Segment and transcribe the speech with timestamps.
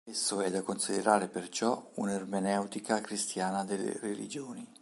[0.03, 4.67] Esso è da considerare perciò un'ermeneutica cristiana delle religioni.